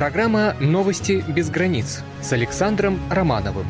[0.00, 3.66] Программа «Новости без границ» с Александром Романовым.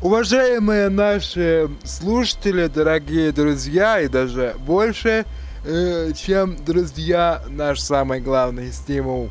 [0.00, 5.24] Уважаемые наши слушатели, дорогие друзья, и даже больше,
[5.64, 9.30] э, чем друзья, наш самый главный стимул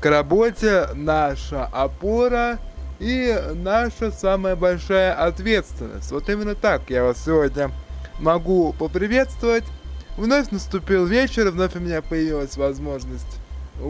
[0.00, 2.58] к работе, наша опора
[2.98, 6.10] и наша самая большая ответственность.
[6.10, 7.70] Вот именно так я вас сегодня
[8.18, 9.62] могу поприветствовать.
[10.16, 13.38] Вновь наступил вечер, вновь у меня появилась возможность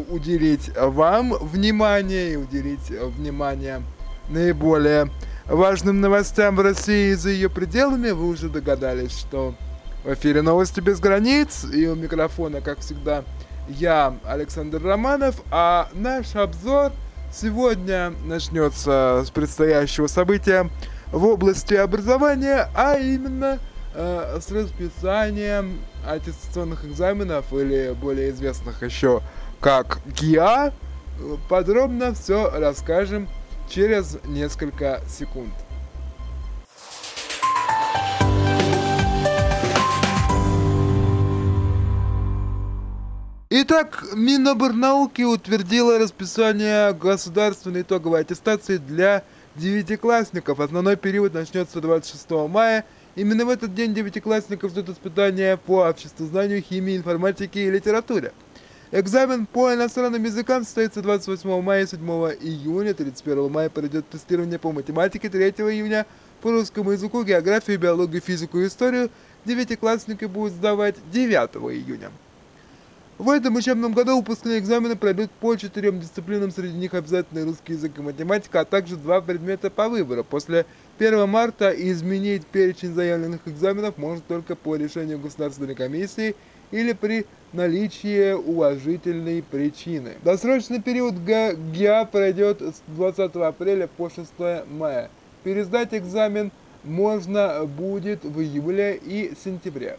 [0.08, 3.83] уделить вам внимание и уделить внимание
[4.31, 5.11] наиболее
[5.44, 8.11] важным новостям в России и за ее пределами.
[8.11, 9.55] Вы уже догадались, что
[10.03, 13.25] в эфире «Новости без границ» и у микрофона, как всегда,
[13.69, 16.92] я, Александр Романов, а наш обзор
[17.33, 20.70] сегодня начнется с предстоящего события
[21.12, 23.59] в области образования, а именно
[23.94, 29.22] э, с расписанием аттестационных экзаменов или более известных еще
[29.60, 30.72] как ГИА.
[31.48, 33.28] Подробно все расскажем
[33.69, 35.52] через несколько секунд.
[43.56, 49.22] Итак, Миноборнауки утвердила расписание государственной итоговой аттестации для
[49.55, 50.58] девятиклассников.
[50.58, 52.84] Основной период начнется 26 мая.
[53.17, 58.33] Именно в этот день девятиклассников ждут испытания по обществознанию, химии, информатике и литературе.
[58.91, 65.28] Экзамен по иностранным языкам состоится 28 мая, 7 июня, 31 мая пройдет тестирование по математике,
[65.28, 66.06] 3 июня
[66.43, 69.11] по русскому языку, географию, биологию, физику и историю.
[69.44, 72.11] Девятиклассники будут сдавать 9 июня.
[73.16, 77.92] В этом учебном году выпускные экзамены пройдут по четырем дисциплинам, среди них обязательный русский язык
[77.97, 80.25] и математика, а также два предмета по выбору.
[80.25, 80.66] После
[80.98, 86.34] 1 марта изменить перечень заявленных экзаменов можно только по решению Государственной комиссии
[86.72, 90.14] или при наличии уважительной причины.
[90.25, 94.28] Досрочный период ГИА пройдет с 20 апреля по 6
[94.69, 95.08] мая.
[95.44, 96.50] Пересдать экзамен
[96.82, 99.98] можно будет в июле и сентябре.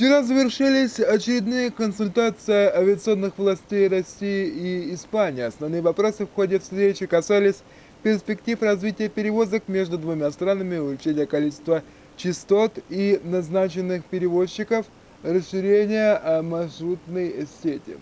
[0.00, 5.42] Вчера завершились очередные консультации авиационных властей России и Испании.
[5.42, 7.56] Основные вопросы в ходе встречи касались
[8.02, 11.82] перспектив развития перевозок между двумя странами, увеличения количества
[12.16, 14.86] частот и назначенных перевозчиков,
[15.22, 17.98] расширения а, маршрутной сети.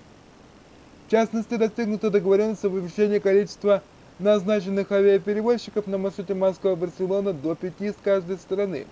[1.09, 3.82] В частности, достигнута договоренность об увеличении количества
[4.20, 8.86] назначенных авиаперевозчиков на маршруте Москва-Барселона до пяти с каждой стороны.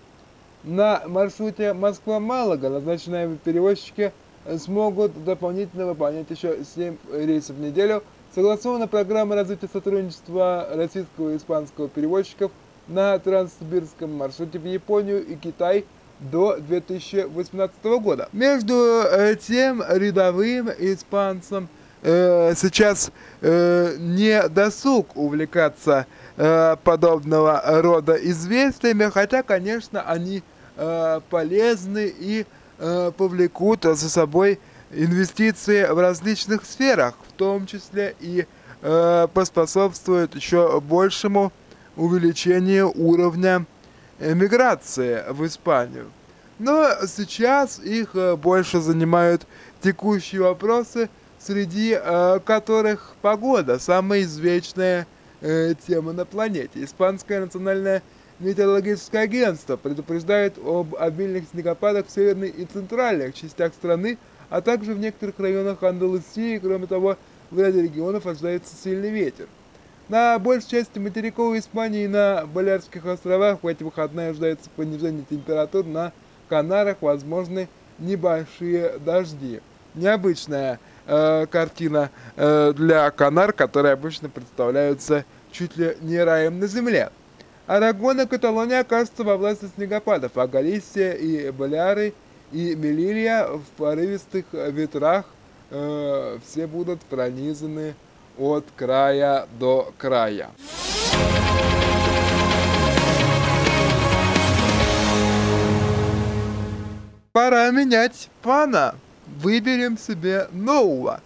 [0.65, 4.13] На маршруте Москва-Малага назначенные авиаперевозчики
[4.59, 8.03] смогут дополнительно выполнять еще 7 рейсов в неделю–
[8.37, 12.53] Согласована программа развития сотрудничества российского и испанского перевозчиков
[12.87, 15.87] на Транссибирском маршруте в Японию и Китай
[16.21, 18.29] до 2018 года.
[18.35, 21.69] Между э, тем рядовым испанцам
[22.07, 26.07] э, сейчас э, не досуг увлекаться
[26.37, 30.43] э, подобного рода известиями, хотя, конечно, они
[30.77, 32.47] э, полезны и
[32.79, 34.61] э, повлекут за собой
[34.93, 38.47] инвестиции в различных сферах, в том числе и
[38.83, 41.53] э, поспособствуют еще большему
[41.97, 43.67] увеличению уровня
[44.21, 46.07] эмиграции в Испанию.
[46.59, 49.47] Но сейчас их э, больше занимают
[49.83, 51.11] текущие вопросы,
[51.47, 55.07] среди э, которых погода, самая извечная
[55.41, 56.83] э, тема на планете.
[56.83, 58.03] Испанское национальное
[58.41, 64.19] метеорологическое агентство предупреждает об обильных снегопадах в северной и центральных частях страны,
[64.51, 67.17] а также в некоторых районах Андалусии, кроме того,
[67.51, 69.47] в ряде регионов ожидается сильный ветер.
[70.09, 75.85] На большей части материковой Испании и на Балярских островах в эти выходные ожидается понижение температур,
[75.85, 76.13] на
[76.49, 77.69] Канарах возможны
[77.99, 79.61] небольшие дожди.
[79.95, 87.11] Необычная э, картина э, для Канар, которые обычно представляются чуть ли не раем на земле.
[87.67, 92.15] Арагон и Каталония окажутся во власти снегопадов, а Галисия и Баляры–
[92.53, 95.25] и Мелилья в порывистых ветрах
[95.71, 97.95] э, все будут пронизаны
[98.39, 100.51] от края до края.
[107.33, 108.95] Пора менять пана.
[109.27, 111.21] Выберем себе нового.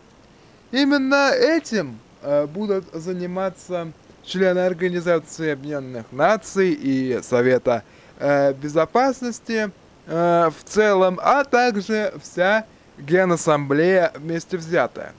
[0.73, 3.93] Именно этим э, будут заниматься
[4.25, 7.83] члены Организации Объединенных Наций и Совета
[8.19, 9.71] э, Безопасности
[10.13, 12.67] Э, в целом, а также вся
[12.99, 15.13] Генассамблея вместе взятая.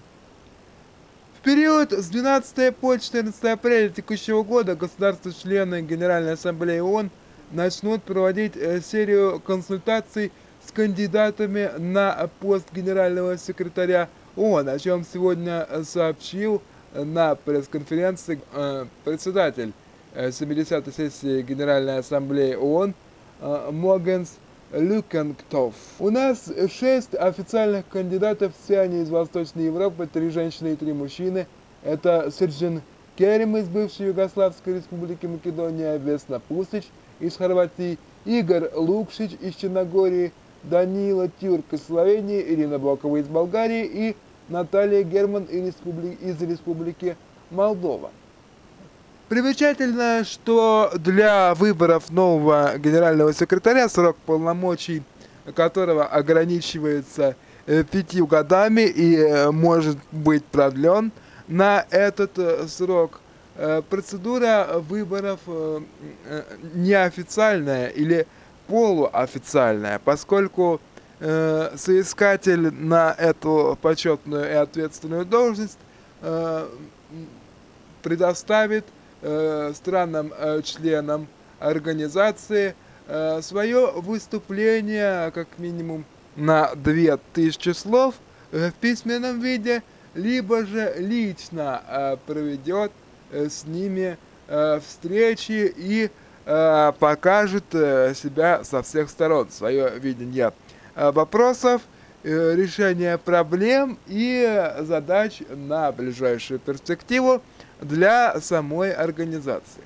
[1.39, 7.09] В период с 12 по 14 апреля текущего года государства-члены Генеральной Ассамблеи ООН
[7.51, 8.55] начнут проводить
[8.85, 10.33] серию консультаций
[10.73, 16.61] кандидатами на пост генерального секретаря ООН, о чем сегодня сообщил
[16.93, 19.73] на пресс-конференции э, председатель
[20.15, 22.93] 70-й э, сессии Генеральной Ассамблеи ООН
[23.71, 24.37] Могенс
[24.71, 25.73] Люкенктов.
[25.99, 31.47] У нас шесть официальных кандидатов, все они из Восточной Европы, три женщины и три мужчины.
[31.83, 32.81] Это Сержин
[33.17, 36.85] Керим из бывшей Югославской республики Македония, Весна Пусич
[37.19, 40.31] из Хорватии, Игорь Лукшич из Черногории,
[40.63, 44.15] Данила Тюрк из Словении, Ирина Бокова из Болгарии и
[44.49, 47.15] Наталья Герман из Республики
[47.49, 48.11] Молдова.
[49.29, 55.03] Примечательно, что для выборов нового генерального секретаря срок полномочий
[55.55, 57.35] которого ограничивается
[57.65, 61.11] э, пятью годами и э, может быть продлен
[61.47, 63.19] на этот э, срок.
[63.89, 65.41] Процедура выборов
[66.73, 68.25] неофициальная или
[68.71, 70.79] полуофициальная, поскольку
[71.19, 75.77] соискатель на эту почетную и ответственную должность
[78.01, 78.85] предоставит
[79.21, 81.27] э, странам-членам
[81.59, 82.75] э, организации
[83.07, 88.15] э, свое выступление как минимум на 2000 слов
[88.51, 89.83] э, в письменном виде,
[90.13, 92.91] либо же лично э, проведет
[93.31, 94.17] э, с ними
[94.47, 96.09] э, встречи и э,
[96.99, 100.51] покажет э, себя со всех сторон, свое видение
[100.95, 101.81] э, вопросов,
[102.23, 107.41] э, решение проблем и задач на ближайшую перспективу
[107.79, 109.83] для самой организации.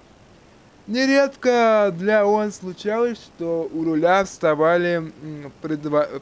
[0.88, 5.12] Нередко для ООН случалось, что у руля вставали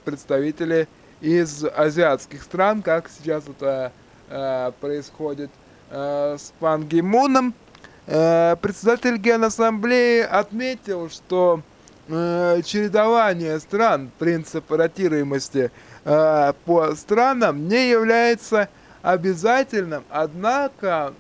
[0.06, 0.88] представители
[1.20, 3.92] из азиатских стран, как сейчас это
[4.30, 5.52] э, происходит
[5.90, 7.50] э, с Пан Ги Муном.
[7.50, 7.63] Э,
[8.06, 11.62] председатель Генассамблеи отметил, что
[12.08, 15.72] э, чередование стран, принцип ротируемости
[16.04, 18.70] э, по странам не является
[19.02, 21.14] обязательным, однако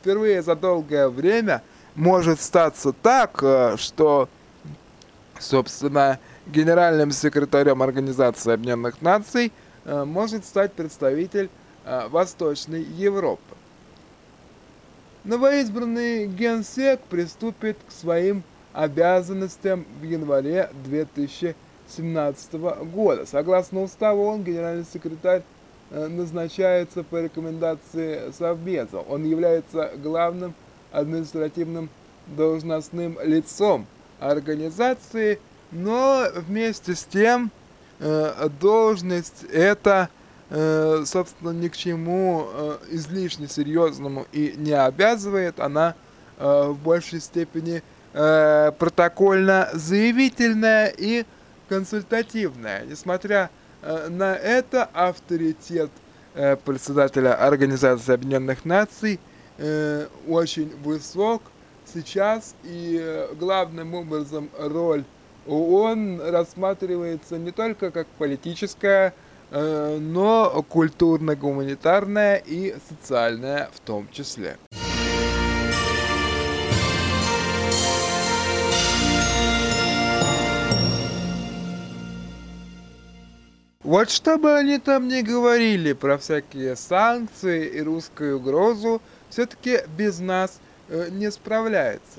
[0.00, 1.62] впервые за долгое время
[1.96, 4.28] может статься так, э, что,
[5.38, 9.52] собственно, генеральным секретарем Организации Объединенных Наций
[9.84, 11.50] э, может стать представитель
[11.84, 13.42] э, Восточной Европы.
[15.26, 18.42] Новоизбранный генсек приступит к своим
[18.72, 23.26] обязанностям в январе 2017 года.
[23.26, 25.42] Согласно уставу, он генеральный секретарь
[25.90, 28.98] Э, назначается по рекомендации Совбеза.
[28.98, 30.54] Он является главным
[30.90, 31.88] административным
[32.26, 33.86] должностным лицом
[34.18, 35.38] организации,
[35.70, 37.52] но вместе с тем
[38.00, 40.08] э, должность эта,
[40.50, 42.48] э, собственно, ни к чему
[42.90, 45.60] излишне серьезному и не обязывает.
[45.60, 45.94] Она
[46.38, 47.82] в большей степени
[48.12, 51.24] протокольно заявительная и
[51.68, 52.84] консультативная.
[52.84, 53.50] Несмотря на
[53.82, 55.90] Э, это авторитет
[56.34, 59.20] э, председателя Организации Объединенных Наций
[59.58, 61.42] э, очень высок
[61.84, 65.04] сейчас, и главным образом роль
[65.46, 69.14] ООН рассматривается не только как политическая,
[69.50, 74.56] но культурно-гуманитарная и социальная в том числе.
[83.86, 89.00] Вот что бы они там ни говорили про всякие санкции и русскую угрозу,
[89.30, 92.18] все-таки без нас э, не справляется.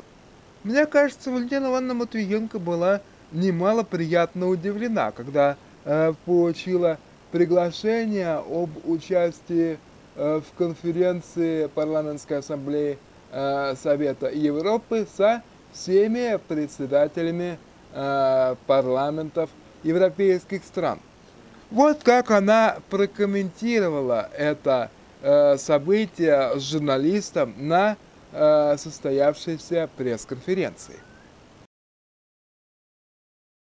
[0.64, 3.02] Мне кажется, Валентина Ивановна Матвиенко была
[3.34, 7.00] немало приятно удивлена, когда э, получила
[7.32, 9.78] приглашение об участии
[10.16, 12.98] э, в конференции парламентской ассамблеи
[13.32, 15.44] э, Совета Европы со
[15.74, 17.58] всеми председателями
[17.94, 19.50] э, парламентов
[19.84, 21.00] европейских стран.
[21.70, 24.90] Вот как она прокомментировала это
[25.58, 27.98] событие с журналистом на
[28.32, 30.96] состоявшейся пресс-конференции.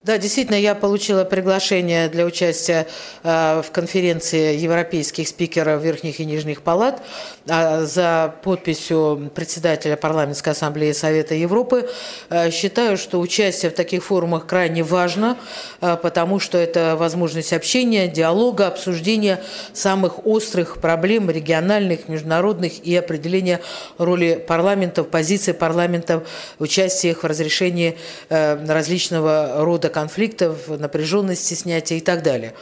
[0.03, 2.87] Да, действительно, я получила приглашение для участия
[3.23, 7.01] э, в конференции европейских спикеров Верхних и Нижних палат
[7.47, 11.89] э, за подписью председателя Парламентской ассамблеи Совета Европы.
[12.29, 15.37] Э, считаю, что участие в таких форумах крайне важно,
[15.79, 19.41] э, потому что это возможность общения, диалога, обсуждения
[19.71, 23.61] самых острых проблем региональных, международных и определения
[23.97, 26.27] роли парламентов, позиции парламентов,
[26.59, 27.97] участия их в разрешении
[28.29, 32.53] различного рода конфликтов, напряженности снятия и так далее.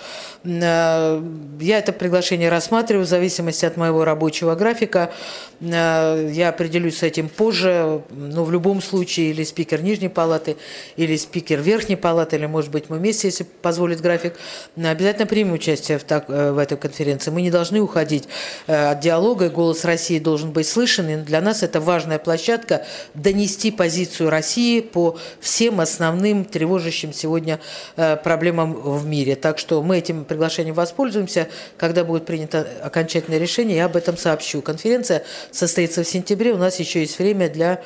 [0.44, 1.22] Э,
[1.60, 5.12] я это приглашение рассматриваю в зависимости от моего рабочего графика.
[5.60, 10.58] Э, я определюсь с этим позже, но в любом случае или спикер Нижней Палаты,
[10.98, 14.36] или спикер Верхней Палаты, или, может быть, мы вместе, если позволит график,
[14.76, 17.32] обязательно примем участие в, так, в этой конференции.
[17.32, 18.28] Мы не должны уходить
[18.68, 23.72] от диалога, и голос России должен быть слышен, и для нас это важная площадка донести
[23.72, 27.60] позицию России по всем основным тревожащим сегодня
[27.96, 29.36] э, проблемам в мире.
[29.36, 31.48] Так что мы этим приглашением воспользуемся.
[31.78, 34.62] Когда будет принято окончательное решение, я об этом сообщу.
[34.62, 36.54] Конференция состоится в сентябре.
[36.54, 37.82] У нас еще есть время для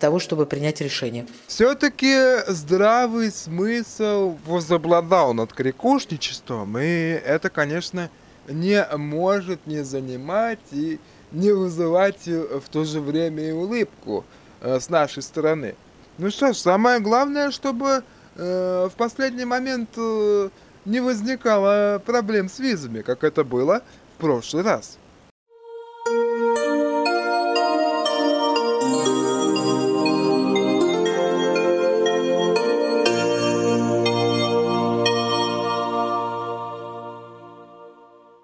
[0.00, 1.26] того, чтобы принять решение.
[1.46, 2.16] Все-таки
[2.48, 8.10] здравый смысл возобладал над крикушничеством, и это, конечно,
[8.48, 10.98] не может не занимать и
[11.32, 14.24] не вызывать в то же время и улыбку
[14.60, 15.74] э, с нашей стороны.
[16.18, 18.02] Ну что ж, самое главное, чтобы э,
[18.36, 20.48] в последний момент э,
[20.84, 23.82] не возникало проблем с визами, как это было
[24.16, 24.98] в прошлый раз.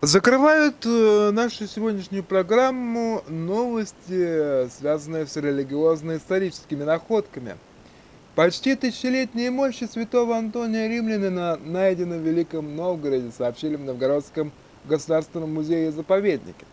[0.02, 7.59] Закрывают э, нашу сегодняшнюю программу новости, связанные с религиозно-историческими находками.
[8.37, 14.52] Почти тысячелетние мощи святого Антония Римлянина найдены в Великом Новгороде, сообщили в Новгородском
[14.84, 16.64] государственном музее и заповеднике.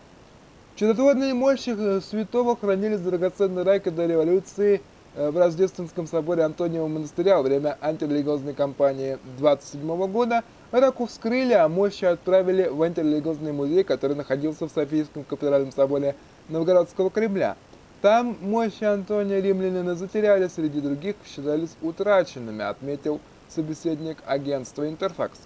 [0.75, 4.81] Чудотворные мощи э, святого хранились в драгоценной райке до революции
[5.15, 11.69] э, в Рождественском соборе Антониева монастыря во время антирелигиозной кампании 27 года– Раку вскрыли, а
[11.69, 16.13] мощи отправили в антирелигиозный музей, который находился в Софийском кафедральном соборе
[16.49, 17.55] Новгородского Кремля.
[18.01, 25.39] Там мощи Антония Римлянина затерялись, среди других считались утраченными, отметил собеседник агентства «Интерфакс».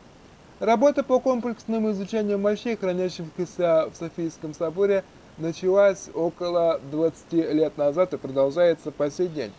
[0.60, 5.05] Работа по комплексному изучению мощей, хранящихся в Софийском соборе,
[5.38, 9.53] началась около 20 лет назад и продолжается по сей день.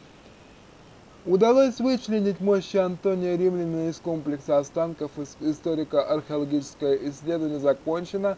[1.25, 8.37] Удалось вычленить мощи Антония Римлянина из комплекса останков историко-археологическое исследование закончено.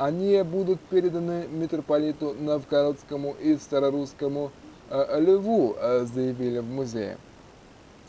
[0.00, 4.50] Они будут переданы митрополиту Новгородскому и Старорусскому
[4.88, 7.16] э, Льву, э, заявили в музее.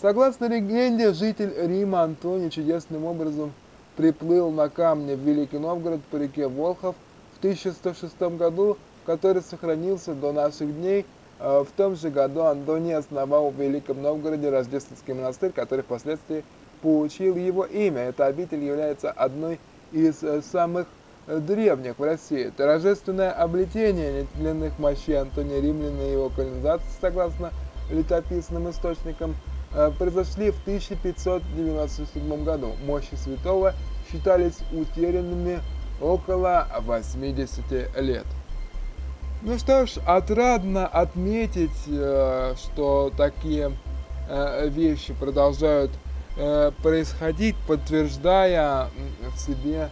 [0.01, 3.51] Согласно легенде, житель Рима Антоний чудесным образом
[3.98, 6.95] приплыл на камне в Великий Новгород по реке Волхов
[7.36, 11.05] в 1106 году, который сохранился до наших дней–
[11.41, 16.43] Э, в том же году Антоний основал в Великом Новгороде Рождественский монастырь, который впоследствии
[16.81, 18.01] получил его имя.
[18.01, 19.60] Эта обитель является одной
[19.91, 20.88] из самых
[21.28, 22.51] древних в России.
[22.56, 27.51] Торжественное облетение нетленных мощей Антония Римляна и его колонизации, согласно
[27.90, 29.36] летописным источникам,
[29.98, 32.75] произошли в 1597 году.
[32.86, 33.74] Мощи святого
[34.12, 35.62] считались утерянными
[36.01, 38.25] около 80 лет.
[39.44, 43.72] Ну что ж, отрадно отметить, э, что такие
[44.30, 45.90] э, вещи продолжают
[46.38, 48.90] э, происходить, подтверждая
[49.34, 49.90] в себе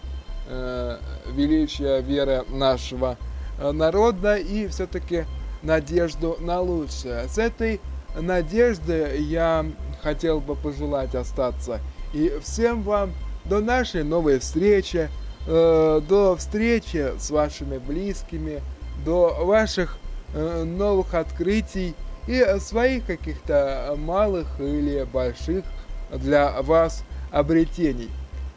[1.28, 3.18] величие веры нашего
[3.60, 5.26] народа и все-таки
[5.62, 7.28] надежду на лучшее.
[7.28, 7.80] С этой
[8.20, 9.66] надеждой я
[10.02, 11.80] хотел бы пожелать остаться
[12.14, 13.14] и всем вам
[13.46, 15.10] до нашей новой встречи,
[15.46, 18.62] до встречи с вашими близкими,
[19.06, 19.98] до ваших
[20.34, 21.96] э, новых открытий
[22.28, 25.64] и своих каких-то малых или больших
[26.12, 28.10] для вас обретений.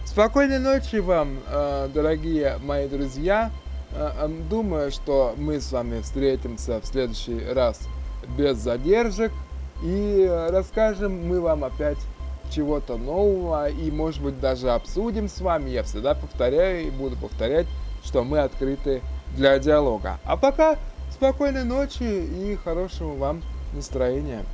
[0.05, 3.51] Спокойной ночи вам, э, дорогие мои друзья.
[3.93, 7.81] Э, думаю, что мы с вами встретимся в следующий раз
[8.37, 9.33] без задержек
[9.83, 11.99] и расскажем мы вам опять
[12.51, 15.71] чего-то нового и, может быть, даже обсудим с вами.
[15.71, 17.67] Я всегда повторяю и буду повторять,
[18.05, 19.01] что мы открыты
[19.37, 20.19] для диалога.
[20.25, 20.77] А пока
[21.11, 23.43] спокойной ночи и хорошего вам
[23.73, 24.45] настроения.